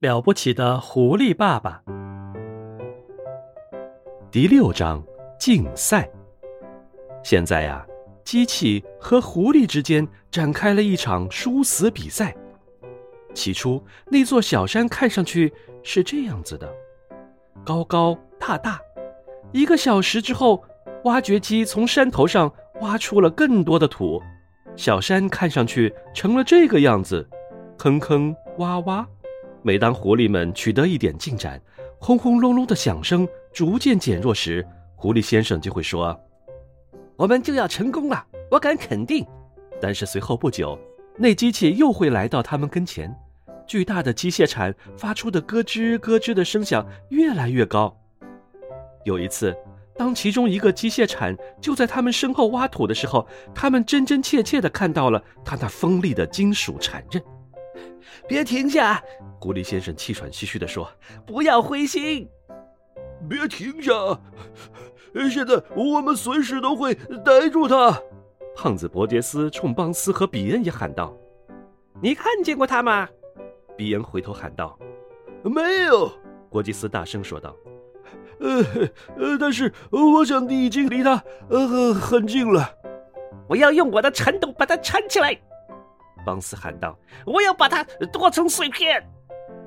[0.00, 1.82] 了不起的狐狸爸爸
[4.30, 5.02] 第六章
[5.38, 6.06] 竞赛。
[7.24, 7.82] 现在呀，
[8.22, 12.36] 机器和狐狸之间展开了一场殊死比赛。
[13.32, 15.50] 起初，那座小山看上去
[15.82, 16.70] 是这样子的：
[17.64, 18.78] 高高大大。
[19.50, 20.62] 一个小时之后，
[21.04, 22.52] 挖掘机从山头上
[22.82, 24.20] 挖出了更多的土，
[24.76, 27.26] 小山看上去成了这个样子，
[27.78, 29.06] 坑坑洼洼。
[29.66, 31.60] 每当狐狸们取得一点进展，
[31.98, 34.64] 轰轰隆隆的响声逐渐减弱时，
[34.94, 36.16] 狐狸先生就会说
[37.18, 39.26] ：“我们就要成功了，我敢肯定。”
[39.82, 40.78] 但是随后不久，
[41.16, 43.12] 那机器又会来到他们跟前，
[43.66, 47.92] 巨大的机械铲发出的咯吱咯吱的声响越来越高。
[49.04, 49.52] 有一次，
[49.96, 57.20] 当其中一个机械铲就在他们身后挖土的时候，他们真真切切地看到了他那锋利的金属铲刃。
[58.28, 59.02] 别停下！
[59.40, 60.90] 狐狸先生气喘吁吁地说
[61.26, 62.28] ：“不要灰心，
[63.28, 63.92] 别停下！
[65.30, 68.00] 现在我们随时都会逮住他。”
[68.56, 71.14] 胖子伯杰斯冲邦斯和比恩也喊道
[72.02, 73.08] ：“你看见过他吗？”
[73.76, 74.78] 比恩回头喊道
[75.44, 76.10] ：“没有。”
[76.50, 77.54] 伯杰斯大声说道
[78.40, 78.64] ：“呃
[79.18, 82.74] 呃，但是我想你已经离他呃很近了。
[83.48, 85.38] 我要用我的铲斗把它铲起来。”
[86.26, 89.00] 邦斯喊道：“我要把它剁成碎片。”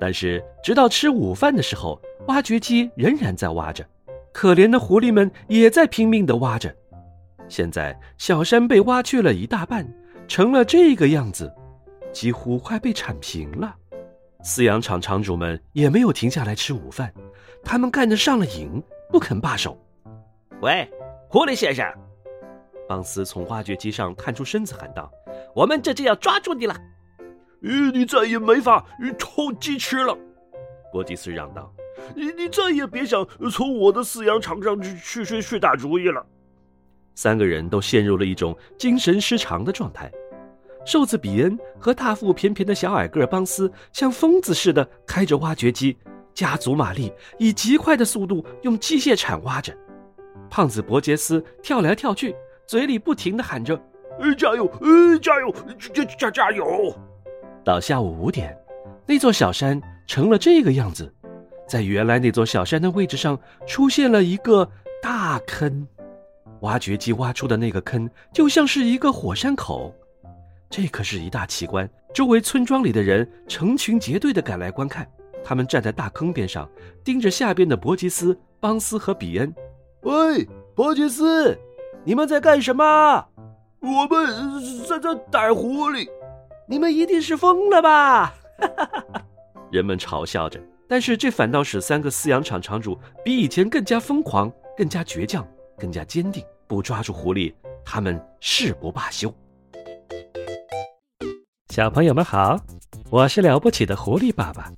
[0.00, 3.86] 但是，直到吃午饭的时候，挖掘机仍然在挖着，
[4.32, 6.74] 可怜的狐狸们也在拼命地挖着。
[7.48, 9.88] 现在，小山被挖去了一大半，
[10.26, 11.52] 成了这个样子，
[12.12, 13.74] 几乎快被铲平了。
[14.44, 17.12] 饲养场场主们也没有停下来吃午饭，
[17.64, 19.76] 他们干得上了瘾，不肯罢手。
[20.60, 20.88] 喂，
[21.28, 21.86] 狐狸先生！
[22.88, 25.10] 邦斯从挖掘机上探出身子喊道。
[25.58, 26.76] 我们这就要抓住你了！
[27.64, 28.86] 呃，你再也没法
[29.18, 30.16] 偷鸡吃了。
[30.92, 31.74] 伯吉斯嚷道
[32.14, 36.24] ：“你你再也别想从我的饲养场上去去去打主意了。”
[37.16, 40.08] 三个人都陷入了一种精神失常的状态。
[40.86, 45.98] 瘦子比恩和大腹便便的小矮个邦斯像疯子似的开着挖掘机，
[46.32, 49.76] 加足马力，以极快的速度用机械铲挖着。
[50.48, 52.32] 胖子伯杰斯跳来跳去，
[52.64, 53.76] 嘴里不停地喊着。
[54.20, 54.66] 呃，加油！
[54.80, 55.54] 呃，加油！
[55.94, 56.94] 加加加油！
[57.64, 58.56] 到下午五点，
[59.06, 61.12] 那座小山成了这个样子，
[61.66, 64.68] 在原来那座小山的位置上出现了一个
[65.02, 65.86] 大坑，
[66.62, 69.94] 挖掘机挖出的那个坑就像是一个火山口，
[70.68, 71.88] 这可是一大奇观。
[72.14, 75.06] 周围村庄里的人成群结队的赶来观看，
[75.44, 76.68] 他们站在大坑边上，
[77.04, 79.54] 盯着下边的伯吉斯、邦斯和比恩。
[80.02, 81.56] 喂，伯吉斯，
[82.04, 83.24] 你们在干什么？
[83.80, 86.08] 我们在这逮狐狸，
[86.66, 88.34] 你们一定是疯了吧？
[89.70, 95.46] 人们嘲笑着，但是这反倒使三个饲养场场主比以前更加疯狂、更加倔强、
[95.78, 96.44] 更加坚定。
[96.66, 99.32] 不抓住狐狸，他们誓不罢休。
[101.70, 102.58] 小朋友们好，
[103.10, 104.70] 我是了不起的狐狸爸爸。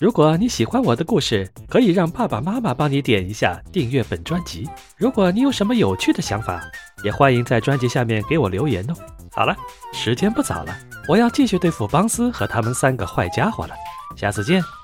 [0.00, 4.68] 如果你喜欢我的故事，可以让爸爸妈妈帮你点一下订阅本专辑。
[4.96, 6.60] 如果你有什么有趣的想法，
[7.02, 8.94] 也欢迎在专辑下面给我留言哦。
[9.32, 9.56] 好了，
[9.92, 10.76] 时间不早了，
[11.06, 13.74] 我要继续对付邦斯和他们三个坏家伙了。
[14.16, 14.77] 下次见。